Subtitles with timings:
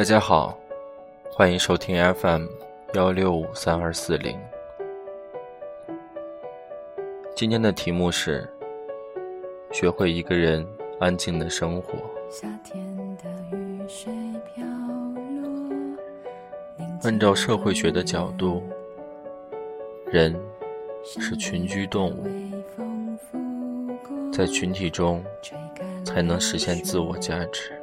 [0.00, 0.58] 大家好，
[1.30, 2.46] 欢迎收听 FM
[2.94, 4.34] 幺六五三二四零。
[7.36, 8.48] 今天的题目是：
[9.70, 10.66] 学会一个人
[11.00, 11.98] 安静的生活。
[17.02, 18.62] 按照社会学的角度，
[20.06, 20.34] 人
[21.04, 22.26] 是群居动物，
[24.32, 25.22] 在群体中
[26.06, 27.78] 才能实现自我价值。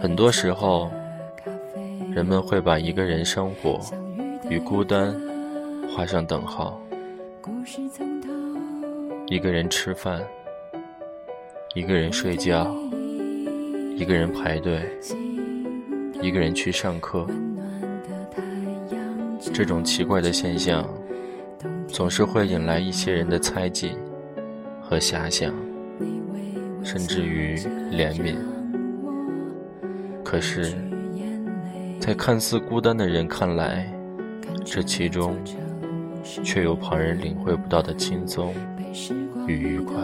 [0.00, 0.90] 很多时候，
[2.14, 3.80] 人们会把一个人生活
[4.48, 5.14] 与孤单
[5.88, 6.80] 画上等号。
[9.26, 10.22] 一个人吃饭，
[11.74, 12.72] 一个人睡觉，
[13.96, 14.82] 一个人排队，
[16.22, 17.26] 一个人去上课。
[19.52, 20.88] 这种奇怪的现象，
[21.88, 23.92] 总是会引来一些人的猜忌
[24.80, 25.52] 和遐想，
[26.82, 27.56] 甚至于
[27.90, 28.36] 怜悯。
[30.24, 30.74] 可是，
[32.00, 33.86] 在看似孤单的人看来，
[34.64, 35.36] 这其中
[36.42, 38.52] 却有旁人领会不到的轻松
[39.46, 39.94] 与愉快。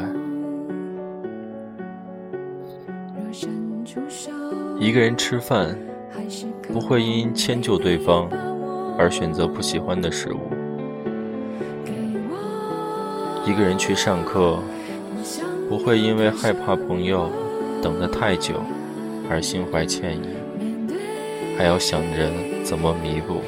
[4.79, 5.77] 一个人吃饭，
[6.73, 8.29] 不会因迁就对方
[8.97, 10.39] 而选择不喜欢的食物；
[13.45, 14.59] 一个人去上课，
[15.69, 17.29] 不会因为害怕朋友
[17.83, 18.63] 等得太久。
[19.31, 20.27] 而心怀歉意，
[21.57, 22.29] 还要想着
[22.65, 23.41] 怎么弥补。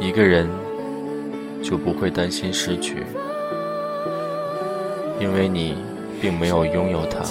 [0.00, 0.50] 一个人
[1.62, 3.04] 就不会担心失去，
[5.20, 5.76] 因为你
[6.20, 7.24] 并没有拥有他。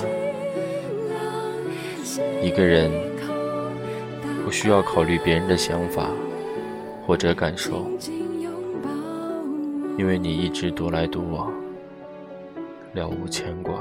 [2.42, 2.90] 一个人
[4.46, 6.10] 不需要考虑别人的想法
[7.06, 7.86] 或者感受，
[9.98, 11.52] 因为你一直独来独往，
[12.94, 13.74] 了无牵挂。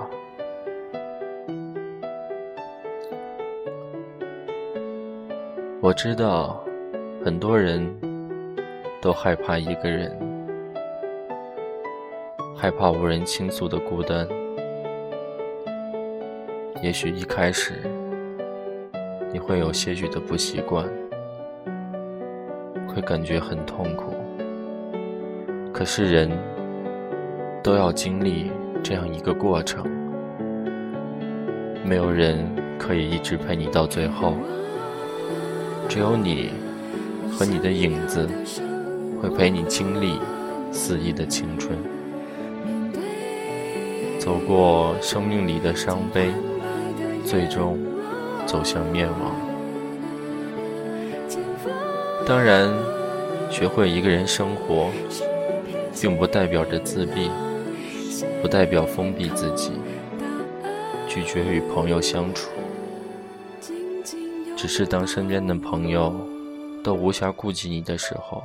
[5.84, 6.64] 我知道，
[7.22, 7.86] 很多人
[9.02, 10.10] 都害怕一个人，
[12.56, 14.26] 害怕无人倾诉的孤单。
[16.82, 17.82] 也许一开始
[19.30, 20.88] 你会有些许的不习惯，
[22.88, 24.14] 会感觉很痛苦。
[25.70, 26.30] 可是人
[27.62, 28.50] 都要经历
[28.82, 29.84] 这样一个过程，
[31.84, 32.38] 没有人
[32.78, 34.32] 可以一直陪你到最后。
[35.88, 36.50] 只有你
[37.32, 38.28] 和你的影子
[39.20, 40.18] 会陪你经历
[40.72, 41.78] 肆意的青春，
[44.18, 46.30] 走过生命里的伤悲，
[47.24, 47.78] 最终
[48.44, 49.36] 走向灭亡。
[52.26, 52.68] 当然，
[53.50, 54.90] 学会一个人生活，
[56.00, 57.30] 并不代表着自闭，
[58.42, 59.72] 不代表封闭自己，
[61.06, 62.50] 拒绝与朋友相处。
[64.64, 66.10] 只是当身边的朋友
[66.82, 68.42] 都无暇顾及你的时候，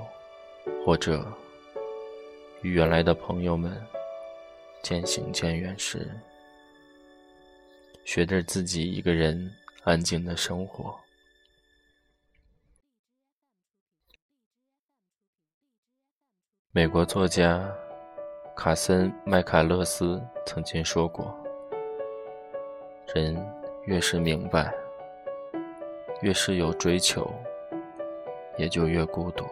[0.85, 1.25] 或者
[2.62, 3.81] 与原来的朋友们
[4.84, 6.12] 渐行渐远时，
[8.03, 9.50] 学着自己一个人
[9.85, 10.94] 安静的生活。
[16.72, 17.74] 美国作家
[18.57, 21.34] 卡森·麦卡勒斯曾经说过
[23.16, 23.41] ：“人
[23.86, 24.69] 越是明白。”
[26.22, 27.31] 越是有追求，
[28.57, 29.46] 也就越孤独。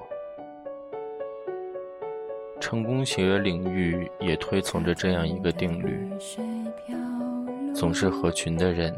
[2.60, 6.10] 成功学领域也推崇着这样一个定律：
[7.74, 8.94] 总是合群的人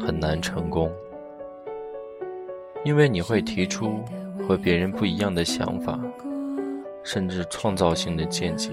[0.00, 0.90] 很难成功，
[2.84, 4.02] 因为你会提出
[4.48, 6.00] 和别人不一样的想法，
[7.04, 8.70] 甚至创造性的见解，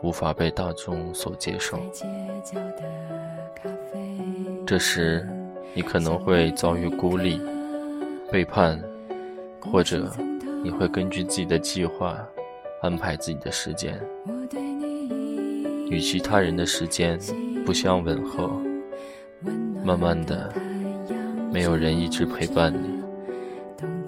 [0.00, 1.78] 无法被大众所接受。
[4.64, 5.28] 这时。
[5.74, 7.40] 你可能会遭遇孤立、
[8.30, 8.82] 背叛，
[9.60, 10.10] 或者
[10.62, 12.18] 你会根据自己的计划
[12.82, 14.00] 安排自己的时间，
[15.88, 17.18] 与其他人的时间
[17.64, 18.50] 不相吻合。
[19.84, 20.52] 慢慢的，
[21.52, 23.02] 没有人一直陪伴你。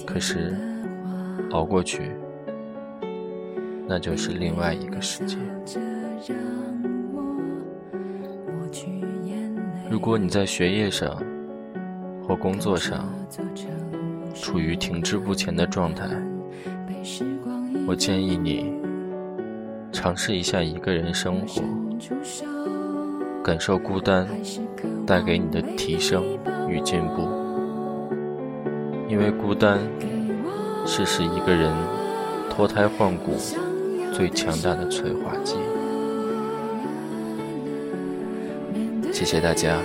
[0.05, 0.56] 可是，
[1.52, 2.11] 熬过去，
[3.87, 5.37] 那就是另外一个世界。
[9.88, 11.17] 如果你在学业上，
[12.31, 13.12] 或工作上
[14.32, 16.06] 处于停滞不前的状态，
[17.88, 18.73] 我建议你
[19.91, 21.61] 尝试一下一个人生活，
[23.43, 24.29] 感受孤单
[25.05, 26.23] 带给你的提升
[26.69, 27.29] 与进步。
[29.09, 29.81] 因为孤单
[30.87, 31.75] 是使一个人
[32.49, 33.32] 脱胎换骨
[34.12, 35.56] 最强大的催化剂。
[39.12, 39.81] 谢谢大家。